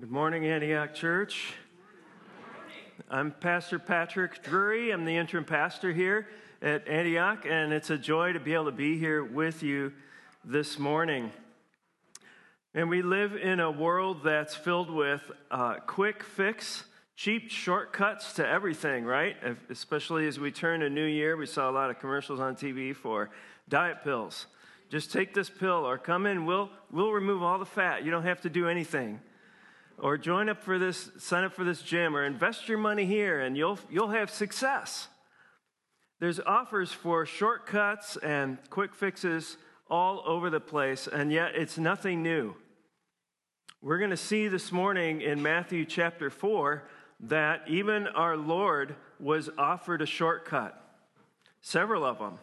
[0.00, 1.54] Good morning, Antioch Church.
[3.10, 4.92] I'm Pastor Patrick Drury.
[4.92, 6.28] I'm the interim pastor here
[6.62, 9.92] at Antioch, and it's a joy to be able to be here with you
[10.44, 11.32] this morning.
[12.74, 16.84] And we live in a world that's filled with uh, quick fix,
[17.16, 19.36] cheap shortcuts to everything, right?
[19.68, 22.94] Especially as we turn a new year, we saw a lot of commercials on TV
[22.94, 23.30] for
[23.68, 24.46] diet pills.
[24.90, 28.04] Just take this pill or come in, we'll, we'll remove all the fat.
[28.04, 29.18] You don't have to do anything
[29.98, 33.40] or join up for this, sign up for this gym, or invest your money here
[33.40, 35.08] and you'll, you'll have success.
[36.20, 39.56] There's offers for shortcuts and quick fixes
[39.90, 42.54] all over the place, and yet it's nothing new.
[43.80, 46.82] We're going to see this morning in Matthew chapter 4
[47.20, 50.80] that even our Lord was offered a shortcut,
[51.62, 52.38] several of them.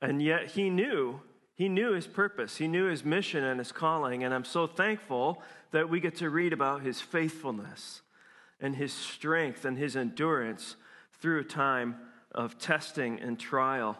[0.00, 1.20] And yet he knew
[1.54, 5.40] he knew his purpose, he knew his mission and his calling, and I'm so thankful
[5.72, 8.02] that we get to read about his faithfulness
[8.60, 10.76] and his strength and his endurance
[11.20, 11.96] through a time
[12.32, 13.98] of testing and trial.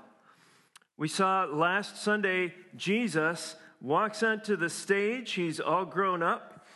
[0.97, 5.33] We saw last Sunday Jesus walks onto the stage.
[5.33, 6.67] He's all grown up.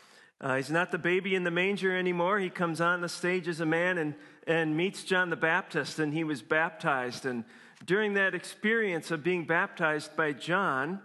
[0.41, 2.39] Uh, he's not the baby in the manger anymore.
[2.39, 4.15] He comes on the stage as a man and,
[4.47, 7.25] and meets John the Baptist, and he was baptized.
[7.25, 7.45] And
[7.87, 11.01] during that experience of being baptized by John,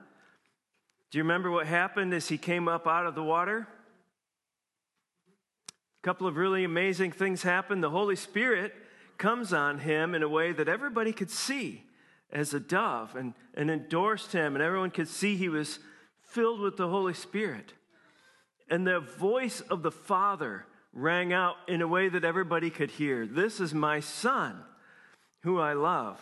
[1.11, 3.67] do you remember what happened as he came up out of the water?
[6.01, 7.83] A couple of really amazing things happened.
[7.83, 8.73] The Holy Spirit
[9.19, 11.83] comes on him in a way that everybody could see
[12.31, 15.77] as a dove and, and endorsed him, and everyone could see he was
[16.23, 17.73] filled with the Holy Spirit.
[18.67, 23.27] And the voice of the Father rang out in a way that everybody could hear
[23.27, 24.63] This is my Son,
[25.43, 26.19] who I love.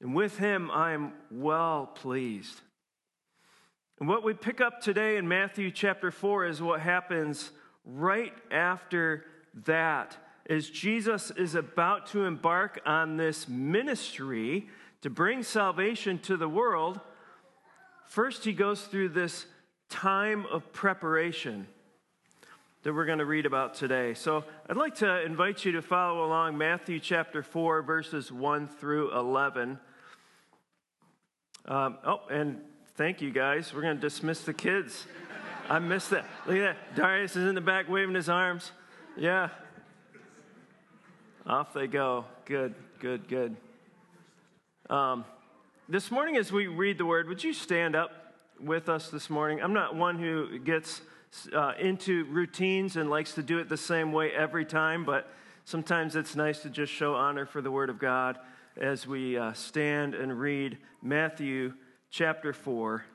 [0.00, 2.60] And with him I am well pleased.
[3.98, 7.50] And what we pick up today in Matthew chapter 4 is what happens
[7.84, 9.24] right after
[9.66, 10.16] that.
[10.48, 14.68] As Jesus is about to embark on this ministry
[15.02, 17.00] to bring salvation to the world,
[18.06, 19.46] first he goes through this
[19.88, 21.66] time of preparation
[22.82, 24.14] that we're going to read about today.
[24.14, 29.16] So I'd like to invite you to follow along Matthew chapter 4, verses 1 through
[29.16, 29.78] 11.
[31.66, 32.60] Um, oh, and
[32.96, 33.72] thank you guys.
[33.72, 35.06] We're going to dismiss the kids.
[35.72, 36.26] I missed that.
[36.46, 36.96] Look at that.
[36.96, 38.72] Darius is in the back waving his arms.
[39.16, 39.48] Yeah.
[41.46, 42.26] Off they go.
[42.44, 43.56] Good, good, good.
[44.90, 45.24] Um,
[45.88, 49.62] this morning, as we read the word, would you stand up with us this morning?
[49.62, 51.00] I'm not one who gets
[51.54, 55.30] uh, into routines and likes to do it the same way every time, but
[55.64, 58.38] sometimes it's nice to just show honor for the word of God
[58.76, 61.72] as we uh, stand and read Matthew
[62.10, 63.06] chapter 4,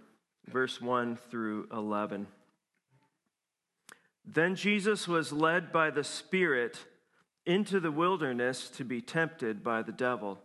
[0.48, 2.26] verse 1 through 11.
[4.28, 6.86] Then Jesus was led by the Spirit
[7.46, 10.38] into the wilderness to be tempted by the devil.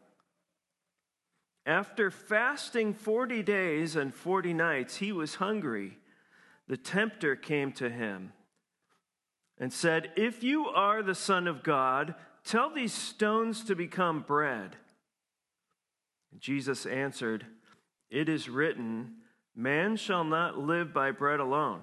[1.67, 5.99] After fasting 40 days and 40 nights, he was hungry.
[6.69, 8.33] The tempter came to him
[9.59, 12.15] and said, If you are the Son of God,
[12.45, 14.77] tell these stones to become bread.
[16.39, 17.47] Jesus answered,
[18.11, 19.17] It is written,
[19.55, 21.83] Man shall not live by bread alone,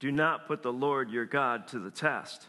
[0.00, 2.46] Do not put the Lord your God to the test.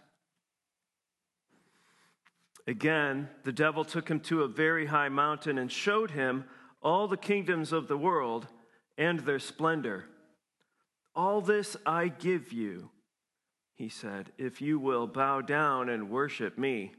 [2.68, 6.46] Again, the devil took him to a very high mountain and showed him
[6.82, 8.48] all the kingdoms of the world
[8.98, 10.06] and their splendor.
[11.16, 12.92] All this I give you,
[13.74, 16.92] he said, if you will bow down and worship me.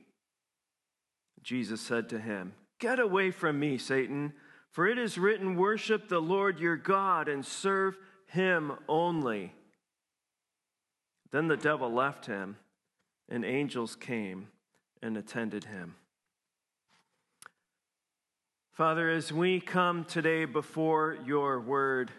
[1.42, 4.32] Jesus said to him, Get away from me, Satan.
[4.70, 7.96] For it is written, Worship the Lord your God and serve
[8.26, 9.52] him only.
[11.32, 12.56] Then the devil left him,
[13.28, 14.48] and angels came
[15.02, 15.94] and attended him.
[18.72, 22.10] Father, as we come today before your word,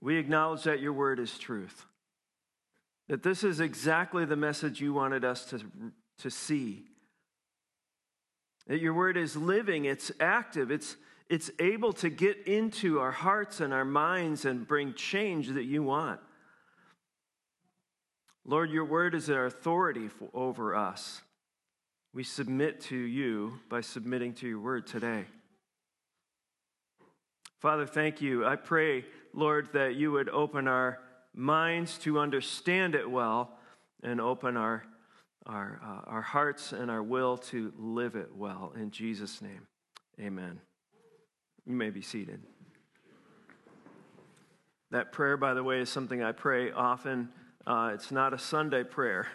[0.00, 1.86] we acknowledge that your word is truth.
[3.08, 5.60] That this is exactly the message you wanted us to,
[6.18, 6.84] to see.
[8.66, 10.96] That your word is living, it's active, it's
[11.30, 15.80] it's able to get into our hearts and our minds and bring change that you
[15.80, 16.18] want.
[18.50, 21.22] Lord, your word is our authority for, over us.
[22.12, 25.26] We submit to you by submitting to your word today.
[27.60, 28.44] Father, thank you.
[28.44, 30.98] I pray, Lord, that you would open our
[31.32, 33.56] minds to understand it well
[34.02, 34.82] and open our,
[35.46, 38.72] our, uh, our hearts and our will to live it well.
[38.74, 39.68] In Jesus' name,
[40.20, 40.58] amen.
[41.66, 42.42] You may be seated.
[44.90, 47.28] That prayer, by the way, is something I pray often.
[47.66, 49.26] Uh, it's not a Sunday prayer,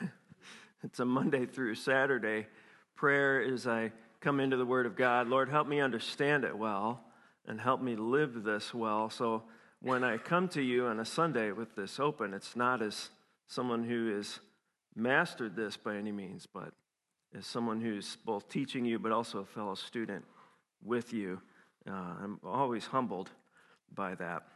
[0.84, 2.48] it's a Monday through Saturday
[2.96, 5.28] prayer as I come into the Word of God.
[5.28, 7.04] Lord, help me understand it well
[7.48, 9.12] and help me live this well.
[9.12, 9.44] So
[9.82, 13.12] when I come to you on a Sunday with this open, it's not as
[13.48, 14.40] someone who has
[14.96, 16.74] mastered this by any means, but
[17.38, 20.26] as someone who's both teaching you but also a fellow student
[20.84, 21.40] with you.
[21.88, 23.30] Uh, I'm always humbled
[23.94, 24.48] by that.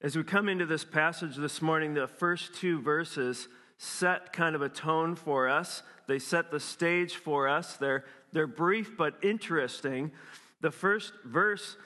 [0.00, 3.48] As we come into this passage this morning, the first two verses
[3.78, 5.82] set kind of a tone for us.
[6.06, 7.76] They set the stage for us.
[7.76, 10.12] They're, they're brief but interesting.
[10.60, 11.76] The first verse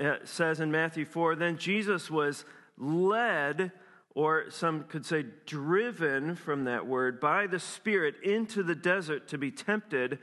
[0.00, 2.44] uh, says in Matthew 4 Then Jesus was
[2.76, 3.70] led,
[4.16, 9.38] or some could say driven from that word, by the Spirit into the desert to
[9.38, 10.18] be tempted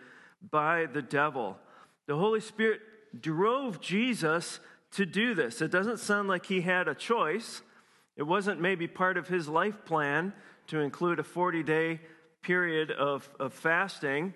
[0.51, 1.57] by the devil.
[2.07, 2.81] The Holy Spirit
[3.21, 4.59] drove Jesus
[4.91, 5.61] to do this.
[5.61, 7.61] It doesn't sound like he had a choice.
[8.15, 10.33] It wasn't maybe part of his life plan
[10.67, 11.99] to include a 40 day
[12.41, 14.33] period of, of fasting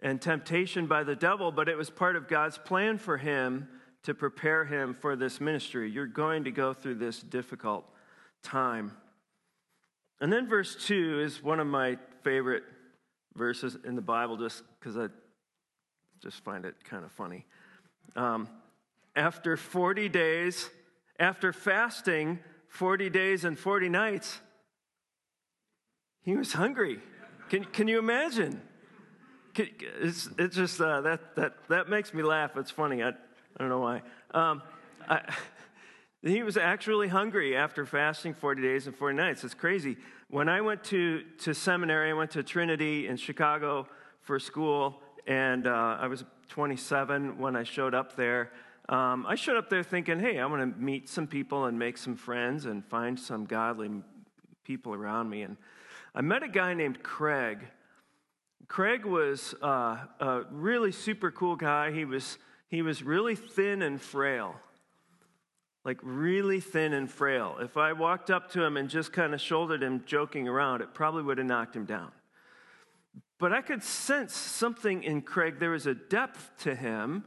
[0.00, 3.68] and temptation by the devil, but it was part of God's plan for him
[4.02, 5.90] to prepare him for this ministry.
[5.90, 7.86] You're going to go through this difficult
[8.42, 8.92] time.
[10.20, 12.64] And then verse 2 is one of my favorite
[13.34, 15.08] verses in the Bible just because I
[16.22, 17.46] just find it kind of funny.
[18.16, 18.48] Um,
[19.16, 20.70] after 40 days,
[21.18, 22.38] after fasting
[22.68, 24.40] 40 days and 40 nights,
[26.22, 27.00] he was hungry.
[27.48, 28.60] Can, can you imagine?
[29.56, 32.56] It's, it's just uh, that, that, that makes me laugh.
[32.56, 33.02] It's funny.
[33.02, 33.12] I, I
[33.58, 34.02] don't know why.
[34.32, 34.62] Um,
[35.08, 35.20] I,
[36.22, 39.44] he was actually hungry after fasting 40 days and 40 nights.
[39.44, 39.96] It's crazy.
[40.28, 43.86] When I went to, to seminary, I went to Trinity in Chicago
[44.22, 48.50] for school, and uh, I was 27 when I showed up there.
[48.88, 51.96] Um, I showed up there thinking, hey, I'm going to meet some people and make
[51.96, 53.90] some friends and find some godly
[54.62, 55.42] people around me.
[55.42, 55.56] And
[56.14, 57.60] I met a guy named Craig.
[58.68, 61.92] Craig was uh, a really super cool guy.
[61.92, 62.38] He was,
[62.68, 64.54] he was really thin and frail.
[65.84, 67.56] Like, really thin and frail.
[67.60, 70.94] If I walked up to him and just kind of shouldered him joking around, it
[70.94, 72.10] probably would have knocked him down.
[73.38, 75.58] But I could sense something in Craig.
[75.58, 77.24] There was a depth to him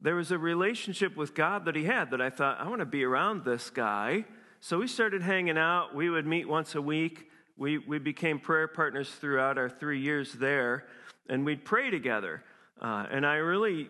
[0.00, 2.86] there was a relationship with God that he had that I thought, I want to
[2.86, 4.24] be around this guy.
[4.60, 5.94] So we started hanging out.
[5.94, 7.30] We would meet once a week.
[7.56, 10.86] We, we became prayer partners throughout our three years there,
[11.28, 12.44] and we'd pray together.
[12.80, 13.88] Uh, and I really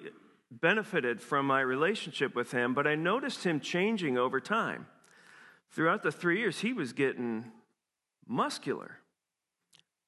[0.50, 4.86] benefited from my relationship with him, but I noticed him changing over time.
[5.70, 7.52] Throughout the three years, he was getting
[8.26, 8.96] muscular.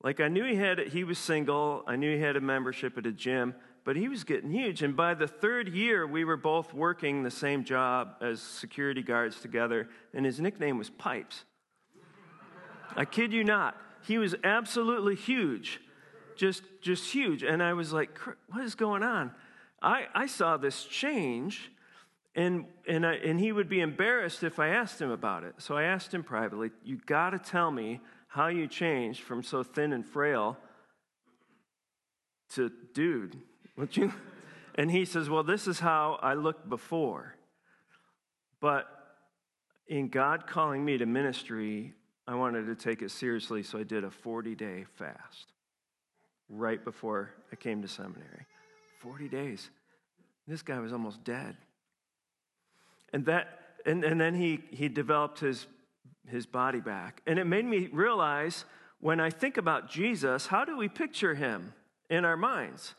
[0.03, 1.85] Like I knew he had, he was single.
[1.87, 3.55] I knew he had a membership at a gym,
[3.85, 4.83] but he was getting huge.
[4.83, 9.41] And by the third year, we were both working the same job as security guards
[9.41, 11.45] together, and his nickname was Pipes.
[12.97, 13.77] I kid you not.
[14.03, 15.81] He was absolutely huge,
[16.37, 17.43] just, just huge.
[17.43, 19.33] And I was like, what is going on?
[19.83, 21.71] I, I saw this change,
[22.35, 25.55] and, and, I, and he would be embarrassed if I asked him about it.
[25.59, 29.63] So I asked him privately, You got to tell me how you changed from so
[29.63, 30.57] thin and frail
[32.51, 33.37] to dude.
[33.93, 34.13] You?
[34.75, 37.35] And he says, Well, this is how I looked before.
[38.61, 38.87] But
[39.89, 41.95] in God calling me to ministry,
[42.27, 45.53] I wanted to take it seriously, so I did a 40 day fast
[46.49, 48.47] right before I came to seminary.
[49.01, 49.71] 40 days.
[50.47, 51.57] This guy was almost dead.
[53.13, 55.67] And that and, and then he he developed his
[56.27, 57.23] his body back.
[57.27, 58.65] And it made me realize
[59.01, 61.73] when I think about Jesus, how do we picture him
[62.09, 62.95] in our minds?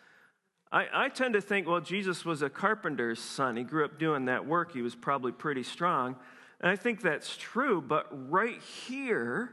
[0.71, 3.57] I, I tend to think, well, Jesus was a carpenter's son.
[3.57, 4.73] He grew up doing that work.
[4.73, 6.15] He was probably pretty strong.
[6.61, 9.51] And I think that's true, but right here,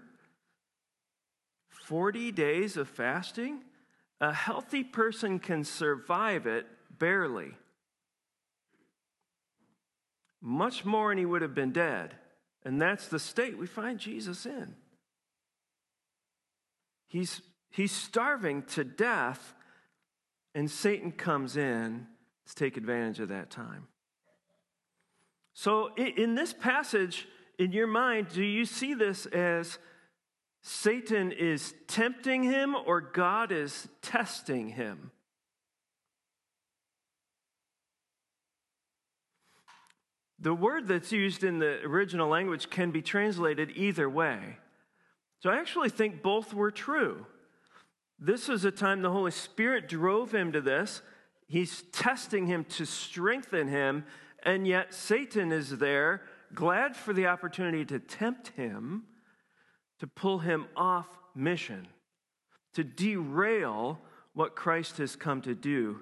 [1.70, 3.62] 40 days of fasting,
[4.20, 6.66] a healthy person can survive it
[6.98, 7.52] barely.
[10.40, 12.14] Much more, and he would have been dead.
[12.64, 14.74] And that's the state we find Jesus in.
[17.08, 19.54] He's, he's starving to death
[20.54, 22.06] and Satan comes in
[22.46, 23.88] to take advantage of that time.
[25.52, 27.26] So, in this passage,
[27.58, 29.78] in your mind, do you see this as
[30.62, 35.10] Satan is tempting him or God is testing him.
[40.40, 44.58] The word that's used in the original language can be translated either way.
[45.40, 47.26] So I actually think both were true.
[48.18, 51.02] This was a time the Holy Spirit drove him to this.
[51.46, 54.04] He's testing him to strengthen him,
[54.42, 56.22] and yet Satan is there,
[56.52, 59.04] glad for the opportunity to tempt him,
[60.00, 61.86] to pull him off mission,
[62.74, 64.00] to derail
[64.34, 66.00] what Christ has come to do.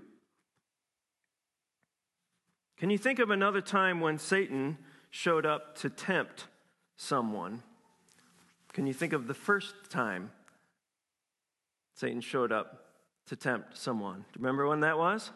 [2.79, 4.79] Can you think of another time when Satan
[5.11, 6.47] showed up to tempt
[6.97, 7.63] someone?
[8.73, 10.31] Can you think of the first time
[11.97, 12.85] Satan showed up
[13.29, 14.17] to tempt someone?
[14.19, 15.31] Do you remember when that was?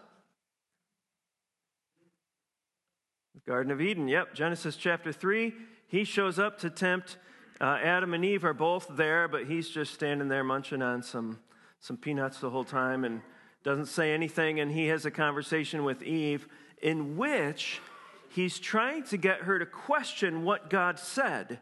[3.34, 5.54] The Garden of Eden, yep, Genesis chapter 3.
[5.88, 7.16] He shows up to tempt.
[7.62, 11.38] Uh, Adam and Eve are both there, but he's just standing there munching on some,
[11.80, 13.22] some peanuts the whole time and
[13.64, 14.60] doesn't say anything.
[14.60, 16.46] And he has a conversation with Eve
[16.82, 17.80] in which
[18.28, 21.58] he's trying to get her to question what God said.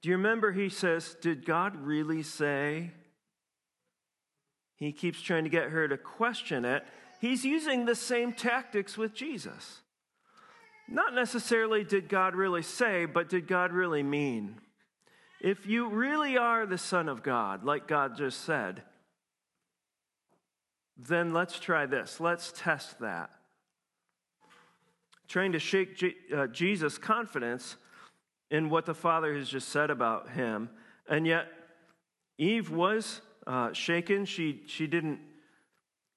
[0.00, 2.92] Do you remember he says, Did God really say?
[4.76, 6.84] He keeps trying to get her to question it.
[7.20, 9.82] He's using the same tactics with Jesus.
[10.88, 14.56] Not necessarily did God really say, but did God really mean?
[15.40, 18.82] If you really are the Son of God, like God just said,
[20.96, 22.20] then let's try this.
[22.20, 23.30] Let's test that.
[25.28, 26.02] Trying to shake
[26.34, 27.76] uh, Jesus' confidence
[28.50, 30.70] in what the Father has just said about him.
[31.08, 31.46] And yet,
[32.38, 34.24] Eve was uh, shaken.
[34.24, 35.20] She, she didn't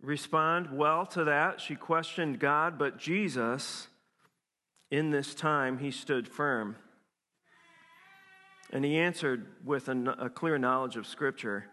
[0.01, 1.59] respond well to that.
[1.61, 3.87] She questioned God, but Jesus,
[4.91, 6.75] in this time, he stood firm.
[8.71, 11.65] And he answered with a, a clear knowledge of Scripture.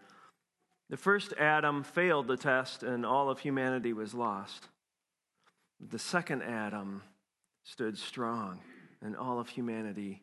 [0.89, 4.67] The first Adam failed the test, and all of humanity was lost.
[5.79, 7.03] The second Adam
[7.63, 8.61] stood strong,
[9.01, 10.21] and all of humanity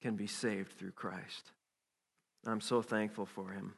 [0.00, 1.50] can be saved through Christ.
[2.46, 3.74] I'm so thankful for him.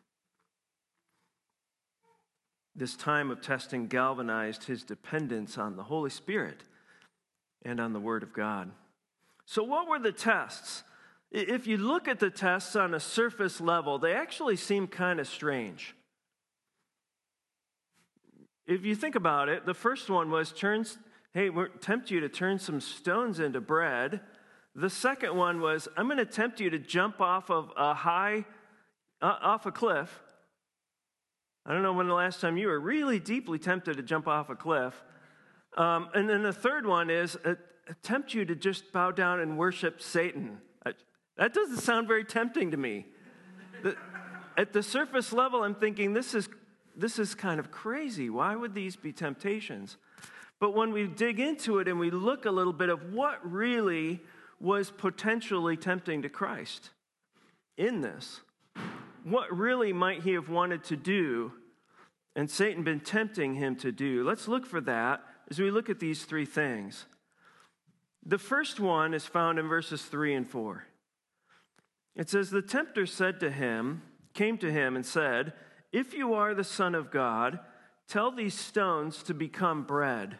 [2.76, 6.62] This time of testing galvanized his dependence on the Holy Spirit
[7.64, 8.70] and on the Word of God.
[9.46, 10.82] So, what were the tests?
[11.30, 15.26] If you look at the tests on a surface level, they actually seem kind of
[15.26, 15.94] strange.
[18.66, 20.54] If you think about it, the first one was
[21.34, 24.20] hey, we tempt you to turn some stones into bread.
[24.74, 28.44] The second one was, I'm going to tempt you to jump off of a high,
[29.20, 30.20] uh, off a cliff.
[31.66, 34.50] I don't know when the last time you were really deeply tempted to jump off
[34.50, 35.02] a cliff.
[35.76, 37.54] Um, and then the third one is, uh,
[38.02, 40.58] tempt you to just bow down and worship Satan.
[41.36, 43.06] that doesn't sound very tempting to me.
[43.82, 43.96] The,
[44.56, 46.48] at the surface level, I'm thinking, this is,
[46.96, 48.30] this is kind of crazy.
[48.30, 49.96] Why would these be temptations?
[50.60, 54.20] But when we dig into it and we look a little bit of what really
[54.60, 56.90] was potentially tempting to Christ
[57.76, 58.40] in this.
[59.24, 61.52] What really might he have wanted to do
[62.36, 64.22] and Satan been tempting him to do?
[64.22, 67.06] Let's look for that as we look at these three things.
[68.24, 70.84] The first one is found in verses 3 and 4.
[72.16, 74.02] It says, The tempter said to him,
[74.34, 75.54] came to him and said,
[75.90, 77.60] If you are the Son of God,
[78.06, 80.38] tell these stones to become bread.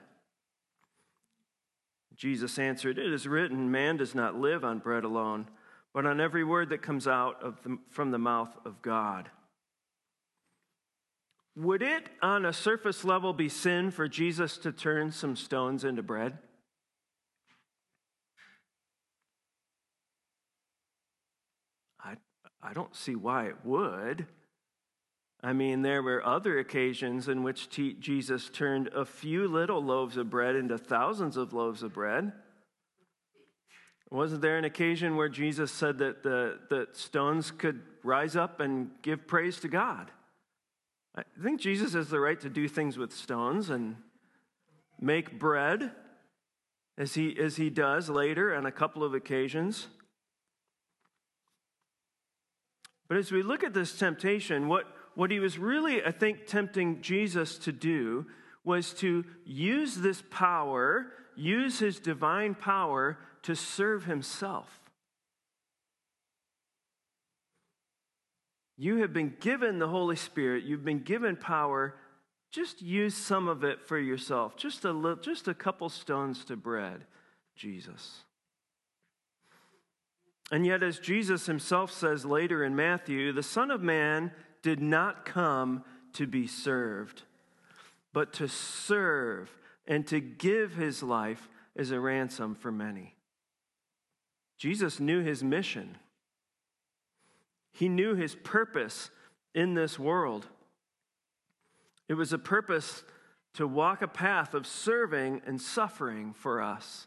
[2.14, 5.48] Jesus answered, It is written, man does not live on bread alone,
[5.94, 9.30] but on every word that comes out the, from the mouth of God.
[11.56, 16.02] Would it, on a surface level, be sin for Jesus to turn some stones into
[16.02, 16.36] bread?
[22.02, 22.16] I,
[22.60, 24.26] I don't see why it would.
[25.44, 30.30] I mean, there were other occasions in which Jesus turned a few little loaves of
[30.30, 32.32] bread into thousands of loaves of bread.
[34.14, 38.90] Wasn't there an occasion where Jesus said that the, the stones could rise up and
[39.02, 40.09] give praise to God?
[41.16, 43.97] I think Jesus has the right to do things with stones and
[45.00, 45.90] make bread
[46.97, 49.88] as he, as he does later on a couple of occasions.
[53.09, 54.85] But as we look at this temptation, what,
[55.16, 58.26] what he was really, I think, tempting Jesus to do
[58.62, 64.80] was to use this power, use his divine power to serve himself.
[68.76, 71.94] You have been given the Holy Spirit, you've been given power.
[72.50, 74.56] Just use some of it for yourself.
[74.56, 77.04] Just a little, just a couple stones to bread,
[77.56, 78.20] Jesus.
[80.52, 84.30] And yet, as Jesus himself says later in Matthew, the Son of Man
[84.62, 85.84] did not come
[86.14, 87.22] to be served,
[88.12, 89.50] but to serve
[89.86, 93.14] and to give his life as a ransom for many.
[94.58, 95.96] Jesus knew his mission,
[97.73, 99.11] he knew his purpose
[99.54, 100.46] in this world.
[102.08, 103.02] It was a purpose
[103.54, 107.06] to walk a path of serving and suffering for us.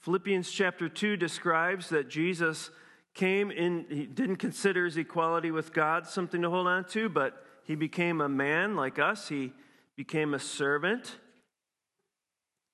[0.00, 2.70] Philippians chapter 2 describes that Jesus
[3.14, 7.44] came in, he didn't consider his equality with God something to hold on to, but
[7.64, 9.28] he became a man like us.
[9.28, 9.52] He
[9.96, 11.16] became a servant.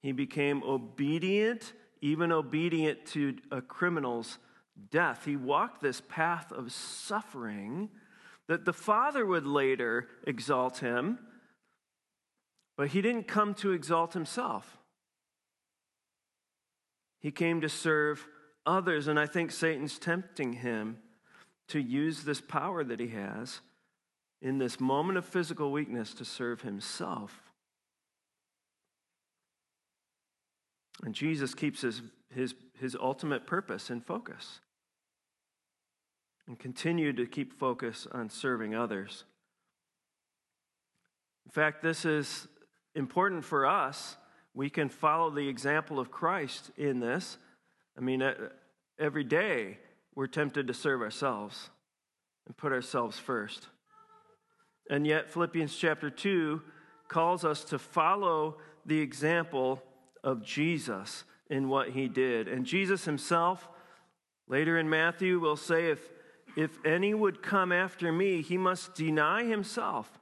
[0.02, 1.72] He became obedient,
[2.04, 4.36] even obedient to a criminal's
[4.90, 5.24] death.
[5.24, 7.88] He walked this path of suffering
[8.46, 11.18] that the Father would later exalt him,
[12.76, 14.76] but he didn't come to exalt himself.
[17.20, 18.26] He came to serve
[18.66, 20.98] others, and I think Satan's tempting him
[21.68, 23.62] to use this power that he has
[24.42, 27.43] in this moment of physical weakness to serve himself.
[31.02, 32.02] And Jesus keeps his,
[32.34, 34.60] his, his ultimate purpose in focus
[36.46, 39.24] and continue to keep focus on serving others.
[41.46, 42.46] In fact, this is
[42.94, 44.16] important for us
[44.54, 47.38] we can follow the example of Christ in this.
[47.98, 48.22] I mean,
[48.98, 49.78] every day
[50.14, 51.70] we're tempted to serve ourselves
[52.46, 53.68] and put ourselves first.
[54.88, 56.62] And yet, Philippians chapter 2
[57.08, 59.82] calls us to follow the example
[60.24, 62.48] of Jesus in what he did.
[62.48, 63.68] And Jesus himself,
[64.48, 66.00] later in Matthew, will say, If,
[66.56, 70.18] if any would come after me, he must deny himself,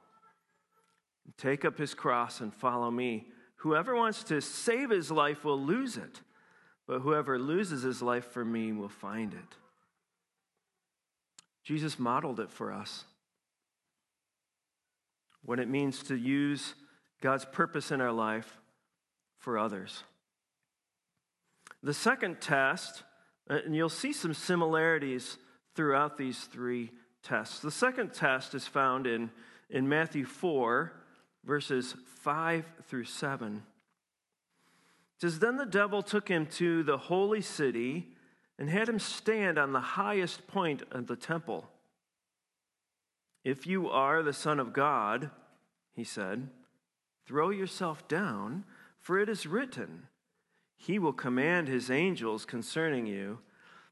[1.37, 3.27] take up his cross, and follow me.
[3.57, 6.21] Whoever wants to save his life will lose it,
[6.85, 9.57] but whoever loses his life for me will find it.
[11.63, 13.05] Jesus modeled it for us.
[15.45, 16.75] What it means to use
[17.21, 18.59] God's purpose in our life
[19.43, 20.03] for others.
[21.83, 23.03] The second test,
[23.49, 25.37] uh, and you'll see some similarities
[25.75, 26.91] throughout these three
[27.23, 27.59] tests.
[27.59, 29.29] The second test is found in,
[29.69, 30.93] in Matthew 4,
[31.43, 33.57] verses 5 through 7.
[33.57, 33.61] It
[35.19, 38.07] says, Then the devil took him to the holy city
[38.57, 41.67] and had him stand on the highest point of the temple.
[43.43, 45.31] If you are the Son of God,
[45.93, 46.47] he said,
[47.25, 48.63] throw yourself down,
[49.03, 50.07] for it is written,
[50.77, 53.39] He will command His angels concerning you.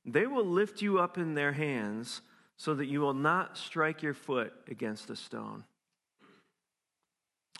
[0.06, 2.22] They will lift you up in their hands
[2.58, 5.66] so that you will not strike your foot against a stone.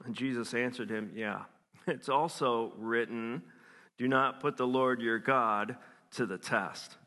[0.06, 1.44] And Jesus answered him, Yeah,
[1.88, 3.44] it's also written,
[3.98, 5.76] do not put the Lord your God
[6.12, 6.98] to the test.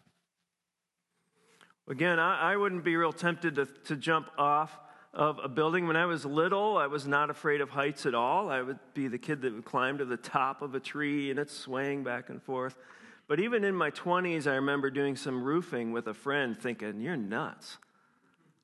[1.89, 4.79] Again, I, I wouldn't be real tempted to, to jump off
[5.15, 5.87] of a building.
[5.87, 8.51] When I was little, I was not afraid of heights at all.
[8.51, 11.39] I would be the kid that would climb to the top of a tree and
[11.39, 12.77] it's swaying back and forth.
[13.27, 17.17] But even in my 20s, I remember doing some roofing with a friend thinking, You're
[17.17, 17.79] nuts.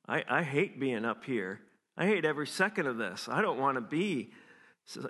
[0.07, 1.61] I, I hate being up here.
[1.97, 3.27] I hate every second of this.
[3.29, 4.31] I don't want to be,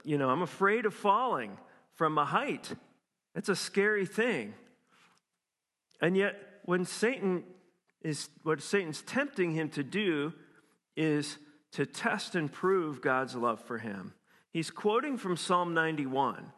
[0.04, 1.58] you know, I'm afraid of falling
[1.96, 2.74] from a height.
[3.36, 4.54] It's a scary thing.
[6.02, 7.44] And yet, when Satan
[8.02, 10.34] is, what Satan's tempting him to do
[10.96, 11.38] is
[11.74, 14.14] to test and prove God's love for him.
[14.52, 16.52] He's quoting from Psalm 91.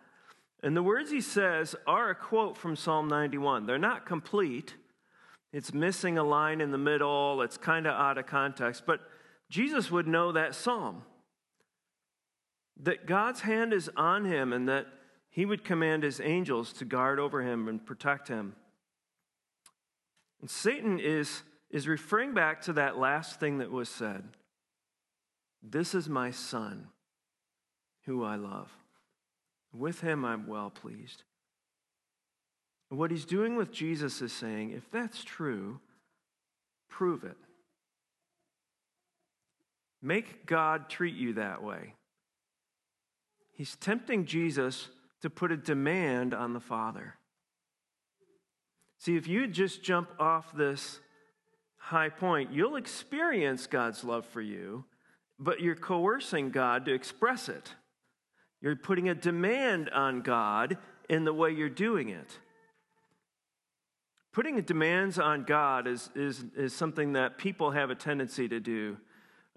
[0.63, 3.65] And the words he says are a quote from Psalm 91.
[3.65, 4.75] They're not complete.
[5.51, 7.41] It's missing a line in the middle.
[7.41, 8.83] It's kind of out of context.
[8.87, 9.01] But
[9.49, 11.03] Jesus would know that psalm
[12.81, 14.87] that God's hand is on him and that
[15.29, 18.55] he would command his angels to guard over him and protect him.
[20.41, 21.43] And Satan is,
[21.73, 24.23] is referring back to that last thing that was said
[25.62, 26.88] This is my son,
[28.05, 28.71] who I love.
[29.73, 31.23] With him I'm well pleased.
[32.89, 35.79] What he's doing with Jesus is saying, if that's true,
[36.89, 37.38] prove it.
[39.99, 41.95] Make God treat you that way.
[43.51, 44.89] He's tempting Jesus
[45.21, 47.15] to put a demand on the Father.
[48.99, 50.99] See, if you just jump off this
[51.83, 54.85] high point, you'll experience God's love for you,
[55.37, 57.75] but you're coercing God to express it.
[58.61, 60.77] You're putting a demand on God
[61.09, 62.39] in the way you're doing it.
[64.31, 68.97] Putting demands on God is, is, is something that people have a tendency to do.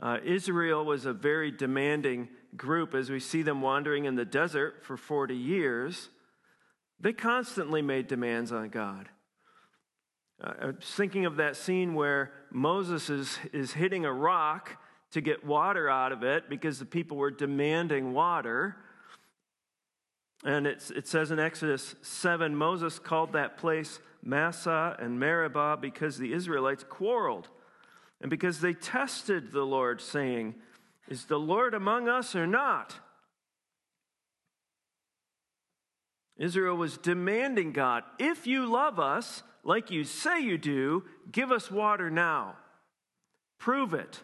[0.01, 4.83] Uh, Israel was a very demanding group as we see them wandering in the desert
[4.83, 6.09] for 40 years.
[6.99, 9.09] They constantly made demands on God.
[10.43, 14.77] Uh, thinking of that scene where Moses is, is hitting a rock
[15.13, 18.77] to get water out of it because the people were demanding water.
[20.45, 26.33] And it says in Exodus 7 Moses called that place Massah and Meribah because the
[26.33, 27.49] Israelites quarreled
[28.21, 30.55] and because they tested the Lord, saying,
[31.09, 32.99] Is the Lord among us or not?
[36.39, 41.71] Israel was demanding God, If you love us, like you say you do, give us
[41.71, 42.55] water now.
[43.59, 44.21] Prove it.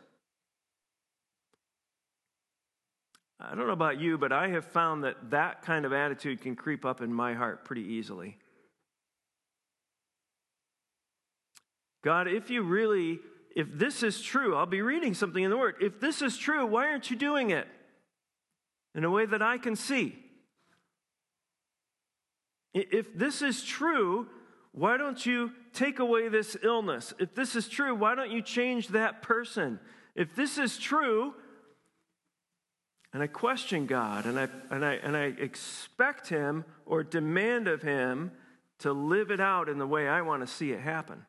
[3.41, 6.55] I don't know about you, but I have found that that kind of attitude can
[6.55, 8.39] creep up in my heart pretty easily.
[12.05, 13.19] God, if you really,
[13.57, 15.75] if this is true, I'll be reading something in the Word.
[15.81, 17.67] If this is true, why aren't you doing it
[18.95, 20.17] in a way that I can see?
[22.75, 24.29] If this is true,
[24.73, 27.13] why don't you take away this illness?
[27.19, 29.79] If this is true, why don't you change that person?
[30.15, 31.35] If this is true,
[33.13, 37.83] and I question God and I, and, I, and I expect Him or demand of
[37.83, 38.33] Him
[38.79, 41.27] to live it out in the way I want to see it happen.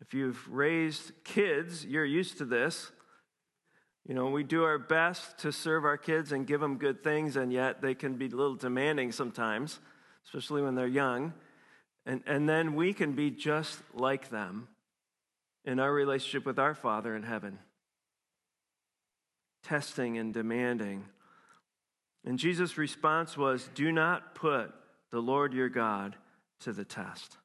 [0.00, 2.90] If you've raised kids, you're used to this.
[4.06, 7.36] You know, we do our best to serve our kids and give them good things,
[7.36, 9.80] and yet they can be a little demanding sometimes,
[10.26, 11.34] especially when they're young.
[12.04, 14.68] And, and then we can be just like them
[15.64, 17.58] in our relationship with our Father in heaven
[19.66, 21.04] testing and demanding.
[22.24, 24.72] And Jesus' response was Do not put
[25.10, 26.16] the Lord your God
[26.60, 27.36] to the test.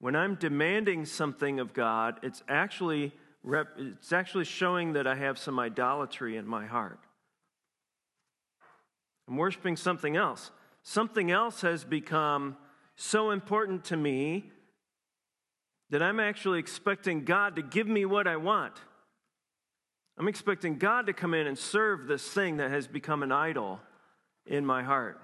[0.00, 3.12] When I'm demanding something of God, it's actually,
[3.44, 7.00] it's actually showing that I have some idolatry in my heart.
[9.28, 10.50] I'm worshiping something else.
[10.82, 12.56] Something else has become
[12.96, 14.50] so important to me
[15.90, 18.74] that I'm actually expecting God to give me what I want.
[20.18, 23.80] I'm expecting God to come in and serve this thing that has become an idol
[24.46, 25.20] in my heart.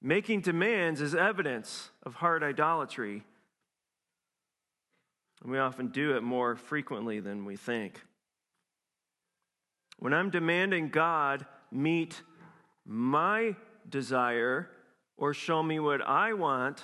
[0.00, 3.24] Making demands is evidence of heart idolatry.
[5.44, 8.00] And we often do it more frequently than we think.
[10.00, 12.20] When I'm demanding God meet
[12.84, 13.54] my
[13.88, 14.68] desire
[15.16, 16.82] or show me what I want,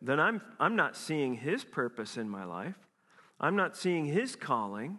[0.00, 2.74] then I'm, I'm not seeing His purpose in my life.
[3.42, 4.98] I'm not seeing his calling.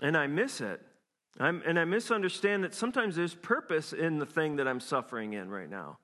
[0.00, 0.80] And I miss it.
[1.40, 5.50] I'm, and I misunderstand that sometimes there's purpose in the thing that I'm suffering in
[5.50, 5.98] right now.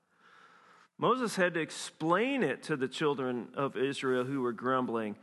[0.99, 5.15] Moses had to explain it to the children of Israel who were grumbling.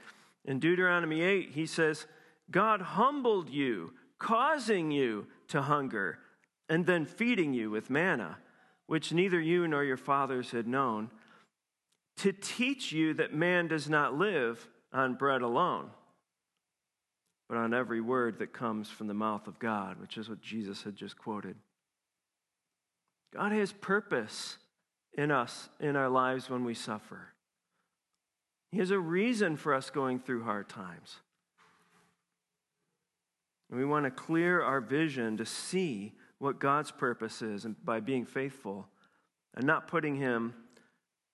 [0.47, 2.07] In Deuteronomy 8, he says,
[2.51, 6.19] God humbled you, causing you to hunger,
[6.71, 8.39] and then feeding you with manna,
[8.87, 11.11] which neither you nor your fathers had known
[12.17, 15.91] to teach you that man does not live on bread alone,
[17.51, 20.83] but on every word that comes from the mouth of God, which is what Jesus
[20.83, 21.57] had just quoted.
[23.35, 24.57] God has purpose
[25.17, 27.33] in us, in our lives when we suffer.
[28.71, 31.17] He has a reason for us going through hard times.
[33.71, 38.01] And we want to clear our vision to see what God's purpose is and by
[38.01, 38.87] being faithful
[39.55, 40.55] and not putting Him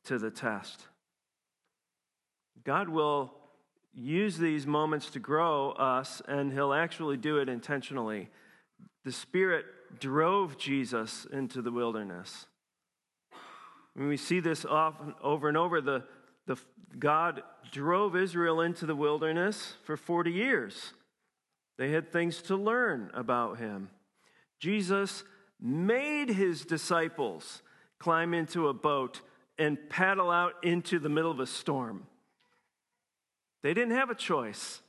[0.04, 0.86] to the test.
[2.64, 3.32] God will
[3.92, 8.30] use these moments to grow us, and He'll actually do it intentionally.
[9.04, 9.66] The Spirit
[9.98, 12.46] drove Jesus into the wilderness.
[13.94, 16.04] When we see this often over and over, the,
[16.46, 16.56] the,
[16.98, 20.92] God drove Israel into the wilderness for 40 years.
[21.78, 23.90] They had things to learn about him.
[24.58, 25.24] Jesus
[25.60, 27.62] made his disciples
[27.98, 29.20] climb into a boat
[29.58, 32.06] and paddle out into the middle of a storm.
[33.62, 34.80] They didn't have a choice.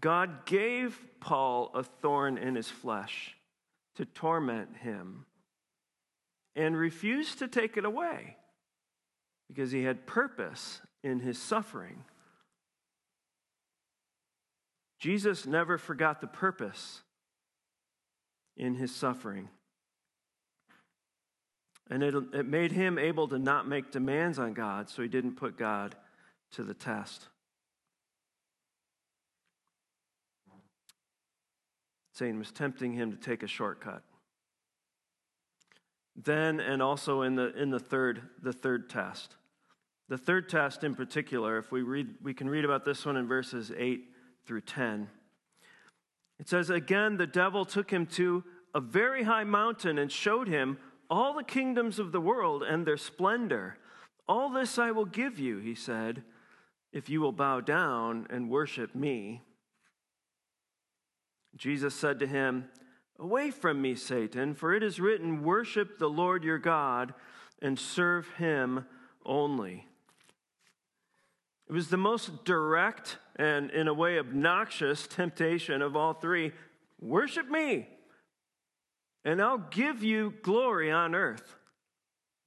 [0.00, 3.36] God gave Paul a thorn in his flesh
[3.96, 5.26] to torment him
[6.58, 8.36] and refused to take it away
[9.48, 12.04] because he had purpose in his suffering.
[14.98, 17.02] Jesus never forgot the purpose
[18.56, 19.48] in his suffering.
[21.88, 25.36] And it, it made him able to not make demands on God, so he didn't
[25.36, 25.94] put God
[26.52, 27.28] to the test.
[32.14, 34.02] Satan was tempting him to take a shortcut.
[36.24, 39.36] Then and also in the in the third the third test.
[40.08, 43.28] The third test in particular, if we read we can read about this one in
[43.28, 44.04] verses 8
[44.46, 45.08] through 10.
[46.38, 50.78] It says, Again, the devil took him to a very high mountain and showed him
[51.10, 53.78] all the kingdoms of the world and their splendor.
[54.28, 56.22] All this I will give you, he said,
[56.92, 59.42] if you will bow down and worship me.
[61.56, 62.68] Jesus said to him,
[63.18, 67.14] Away from me, Satan, for it is written, Worship the Lord your God
[67.60, 68.86] and serve him
[69.26, 69.86] only.
[71.68, 76.52] It was the most direct and, in a way, obnoxious temptation of all three
[77.00, 77.88] worship me,
[79.24, 81.56] and I'll give you glory on earth.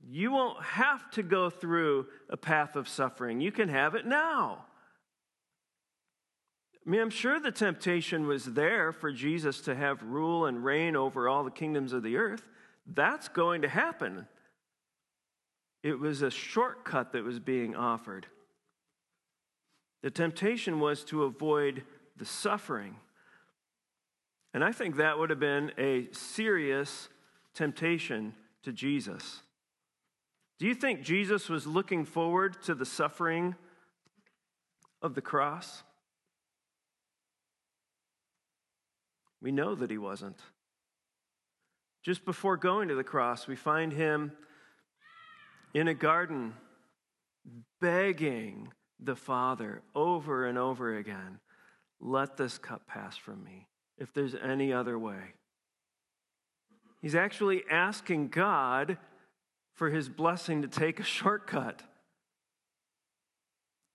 [0.04, 4.66] You won't have to go through a path of suffering, you can have it now.
[6.86, 10.96] I mean, I'm sure the temptation was there for Jesus to have rule and reign
[10.96, 12.48] over all the kingdoms of the earth.
[12.88, 14.28] That's going to happen.
[15.84, 18.26] It was a shortcut that was being offered.
[20.02, 21.84] The temptation was to avoid
[22.18, 22.96] the suffering.
[24.54, 27.10] And I think that would have been a serious
[27.54, 29.42] temptation to Jesus.
[30.58, 33.56] Do you think Jesus was looking forward to the suffering
[35.02, 35.84] of the cross?
[39.42, 40.40] We know that he wasn't.
[42.04, 44.32] Just before going to the cross, we find him
[45.74, 46.54] in a garden
[47.80, 51.40] begging the Father over and over again
[52.00, 55.34] let this cup pass from me if there's any other way.
[57.02, 58.98] He's actually asking God
[59.74, 61.82] for his blessing to take a shortcut.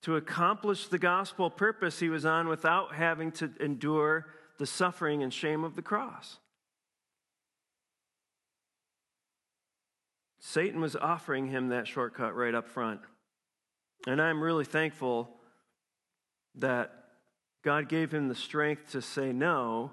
[0.03, 4.27] To accomplish the gospel purpose he was on without having to endure
[4.59, 6.39] the suffering and shame of the cross.
[10.39, 13.01] Satan was offering him that shortcut right up front.
[14.07, 15.29] And I'm really thankful
[16.55, 16.93] that
[17.65, 19.91] God gave him the strength to say no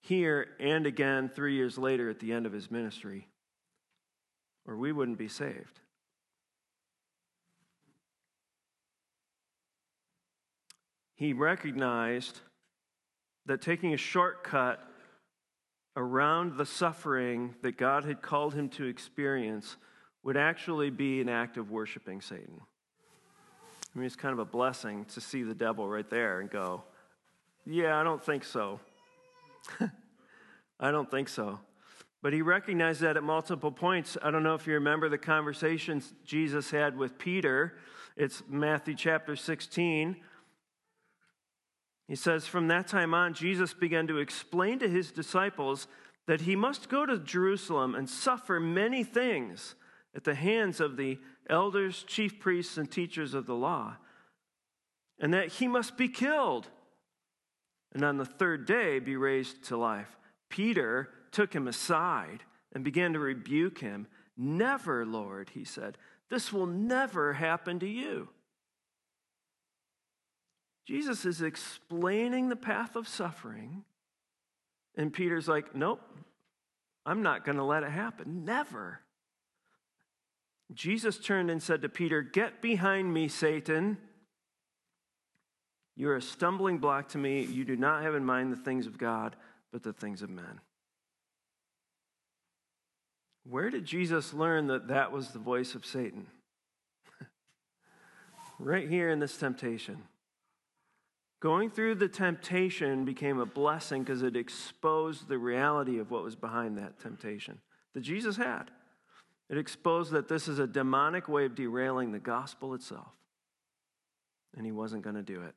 [0.00, 3.28] here and again three years later at the end of his ministry,
[4.66, 5.80] or we wouldn't be saved.
[11.14, 12.40] He recognized
[13.46, 14.80] that taking a shortcut
[15.96, 19.76] around the suffering that God had called him to experience
[20.22, 22.60] would actually be an act of worshiping Satan.
[23.94, 26.84] I mean, it's kind of a blessing to see the devil right there and go,
[27.66, 28.80] Yeah, I don't think so.
[30.80, 31.60] I don't think so.
[32.22, 34.16] But he recognized that at multiple points.
[34.22, 37.78] I don't know if you remember the conversations Jesus had with Peter.
[38.16, 40.16] It's Matthew chapter 16.
[42.10, 45.86] He says, From that time on, Jesus began to explain to his disciples
[46.26, 49.76] that he must go to Jerusalem and suffer many things
[50.16, 53.94] at the hands of the elders, chief priests, and teachers of the law,
[55.20, 56.66] and that he must be killed
[57.92, 60.16] and on the third day be raised to life.
[60.48, 62.42] Peter took him aside
[62.72, 64.08] and began to rebuke him.
[64.36, 65.96] Never, Lord, he said,
[66.28, 68.30] this will never happen to you.
[70.86, 73.84] Jesus is explaining the path of suffering,
[74.96, 76.00] and Peter's like, Nope,
[77.06, 78.44] I'm not going to let it happen.
[78.44, 79.00] Never.
[80.72, 83.98] Jesus turned and said to Peter, Get behind me, Satan.
[85.96, 87.42] You are a stumbling block to me.
[87.42, 89.36] You do not have in mind the things of God,
[89.72, 90.60] but the things of men.
[93.48, 96.26] Where did Jesus learn that that was the voice of Satan?
[98.58, 100.04] right here in this temptation.
[101.40, 106.36] Going through the temptation became a blessing because it exposed the reality of what was
[106.36, 107.58] behind that temptation
[107.94, 108.70] that Jesus had.
[109.48, 113.08] It exposed that this is a demonic way of derailing the gospel itself.
[114.56, 115.54] And he wasn't going to do it.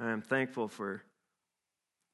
[0.00, 1.02] I am thankful for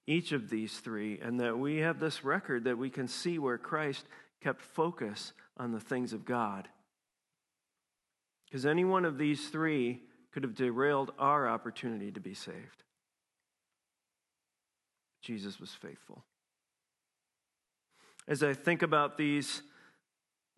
[0.09, 3.59] each of these three and that we have this record that we can see where
[3.59, 4.05] Christ
[4.43, 6.69] kept focus on the things of God.
[8.49, 10.01] Because any one of these three
[10.33, 12.85] could have derailed our opportunity to be saved.
[15.21, 16.25] Jesus was faithful.
[18.27, 19.63] As I think about these,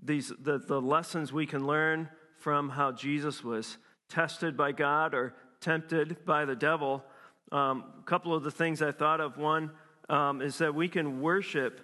[0.03, 5.35] these the, the lessons we can learn from how Jesus was tested by God or
[5.61, 7.05] tempted by the devil,
[7.53, 9.71] um, a couple of the things I thought of one
[10.09, 11.81] um, is that we can worship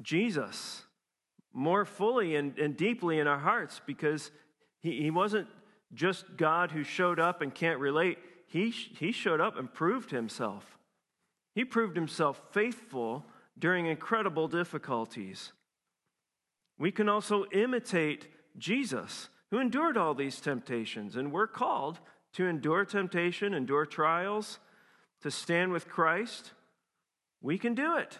[0.00, 0.84] Jesus
[1.52, 4.30] more fully and, and deeply in our hearts because
[4.80, 5.48] he, he wasn't
[5.94, 8.18] just God who showed up and can't relate.
[8.46, 10.78] He, he showed up and proved himself.
[11.54, 13.24] He proved himself faithful
[13.58, 15.52] during incredible difficulties.
[16.78, 22.00] We can also imitate Jesus, who endured all these temptations, and we're called
[22.34, 24.58] to endure temptation, endure trials,
[25.22, 26.52] to stand with Christ,
[27.42, 28.18] we can do it.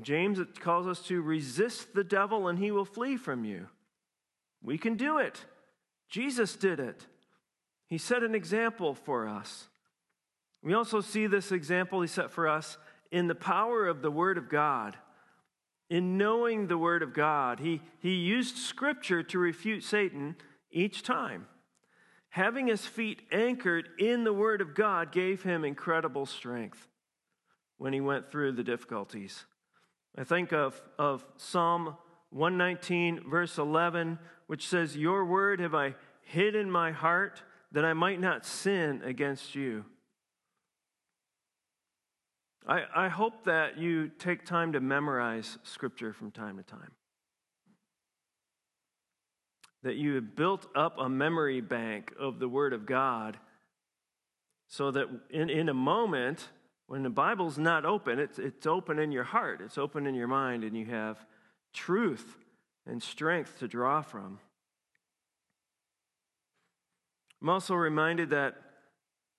[0.00, 3.68] James calls us to resist the devil and he will flee from you.
[4.66, 5.44] We can do it.
[6.08, 7.06] Jesus did it.
[7.86, 9.68] He set an example for us.
[10.60, 12.76] We also see this example he set for us
[13.12, 14.96] in the power of the Word of God.
[15.88, 20.34] In knowing the Word of God, he, he used Scripture to refute Satan
[20.72, 21.46] each time.
[22.30, 26.88] Having his feet anchored in the Word of God gave him incredible strength
[27.78, 29.44] when he went through the difficulties.
[30.18, 31.96] I think of, of Psalm
[32.30, 37.92] 119, verse 11, which says, Your word have I hid in my heart that I
[37.92, 39.84] might not sin against you.
[42.66, 46.92] I, I hope that you take time to memorize Scripture from time to time.
[49.82, 53.36] That you have built up a memory bank of the Word of God
[54.68, 56.48] so that in, in a moment,
[56.88, 60.26] when the Bible's not open, it's, it's open in your heart, it's open in your
[60.26, 61.24] mind, and you have
[61.72, 62.36] truth
[62.86, 64.38] and strength to draw from.
[67.42, 68.54] I'm also reminded that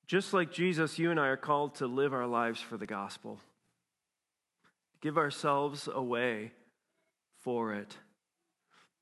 [0.05, 3.39] just like Jesus, you and I are called to live our lives for the gospel,
[5.01, 6.53] give ourselves away
[7.39, 7.97] for it.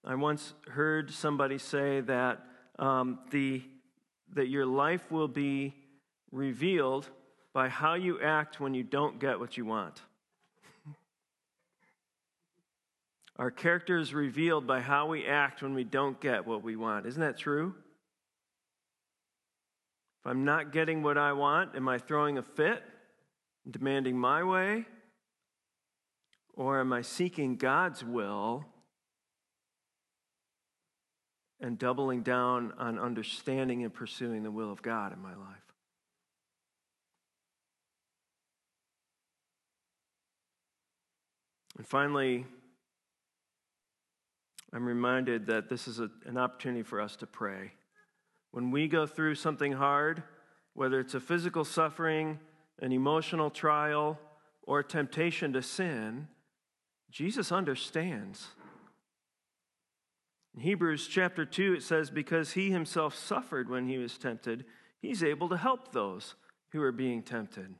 [0.03, 2.45] I once heard somebody say that
[2.79, 3.63] um, the
[4.33, 5.73] that your life will be
[6.31, 7.07] revealed
[7.53, 10.01] by how you act when you don't get what you want.
[13.37, 17.05] Our character is revealed by how we act when we don't get what we want.
[17.05, 17.75] Isn't that true?
[20.21, 22.81] If I'm not getting what I want, am I throwing a fit,
[23.69, 24.85] demanding my way?
[26.53, 28.65] Or am I seeking God's will
[31.59, 35.57] and doubling down on understanding and pursuing the will of God in my life?
[41.77, 42.45] And finally,
[44.75, 47.71] I'm reminded that this is a, an opportunity for us to pray.
[48.51, 50.21] When we go through something hard,
[50.73, 52.39] whether it's a physical suffering,
[52.81, 54.19] an emotional trial,
[54.63, 56.27] or temptation to sin,
[57.09, 58.47] Jesus understands.
[60.53, 64.65] In Hebrews chapter 2, it says, Because he himself suffered when he was tempted,
[65.01, 66.35] he's able to help those
[66.73, 67.75] who are being tempted.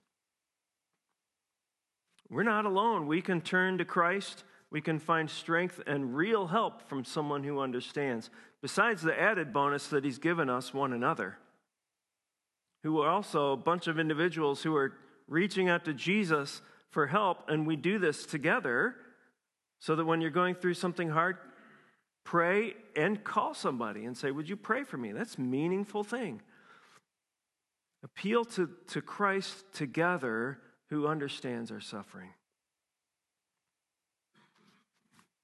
[2.29, 3.05] We're not alone.
[3.05, 4.45] We can turn to Christ.
[4.75, 8.29] We can find strength and real help from someone who understands
[8.61, 11.37] besides the added bonus that he's given us one another,
[12.83, 14.91] who are also a bunch of individuals who are
[15.29, 18.97] reaching out to Jesus for help, and we do this together
[19.79, 21.37] so that when you're going through something hard,
[22.25, 25.13] pray and call somebody and say, Would you pray for me?
[25.13, 26.41] That's a meaningful thing.
[28.03, 30.59] Appeal to, to Christ together
[30.89, 32.31] who understands our suffering.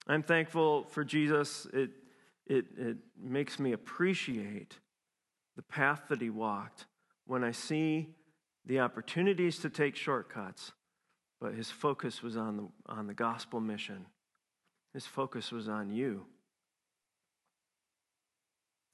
[0.08, 1.68] I'm thankful for Jesus.
[1.74, 1.92] It
[2.52, 4.80] it, it makes me appreciate
[5.56, 6.86] the path that he walked
[7.26, 8.10] when I see
[8.66, 10.74] the opportunities to take shortcuts,
[11.40, 14.06] but his focus was on the, on the gospel mission.
[14.94, 16.26] His focus was on you.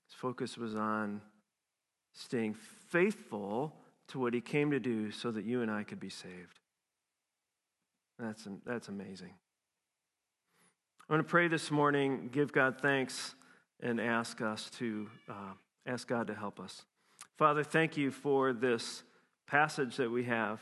[0.08, 1.22] His focus was on
[2.14, 2.56] staying
[2.90, 3.76] faithful
[4.10, 6.60] to what he came to do so that you and I could be saved.
[8.20, 9.34] That's, that's amazing.
[11.10, 13.34] I'm going to pray this morning, give God thanks,
[13.80, 15.54] and ask us to uh,
[15.86, 16.84] ask God to help us.
[17.38, 19.04] Father, thank you for this
[19.48, 20.60] passage that we have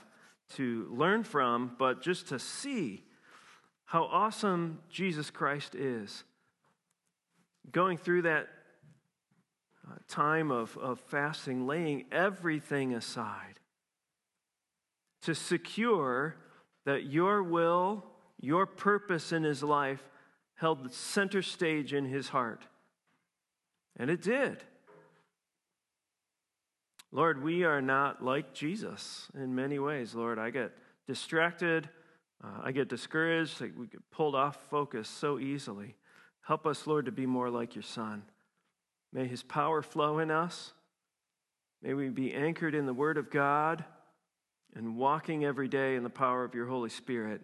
[0.54, 3.06] to learn from, but just to see
[3.86, 6.24] how awesome Jesus Christ is.
[7.72, 8.48] Going through that
[9.90, 13.60] uh, time of, of fasting, laying everything aside
[15.24, 16.36] to secure
[16.86, 18.06] that your will,
[18.40, 20.04] your purpose in his life
[20.56, 22.64] held the center stage in his heart.
[23.98, 24.64] And it did.
[27.12, 30.16] Lord, we are not like Jesus in many ways.
[30.16, 30.72] Lord, I get
[31.08, 31.90] distracted,
[32.44, 35.96] uh, I get discouraged, like we get pulled off focus so easily.
[36.42, 38.24] Help us, Lord, to be more like your Son.
[39.14, 40.74] May his power flow in us.
[41.82, 43.86] May we be anchored in the Word of God
[44.76, 47.42] and walking every day in the power of your Holy Spirit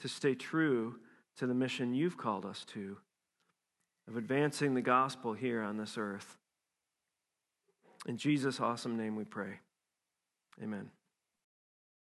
[0.00, 0.96] to stay true
[1.38, 2.98] to the mission you've called us to
[4.08, 6.36] of advancing the gospel here on this earth.
[8.06, 9.60] In Jesus' awesome name we pray.
[10.62, 10.90] Amen.